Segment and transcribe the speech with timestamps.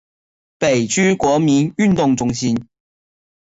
[0.57, 2.67] 北区国民运动中心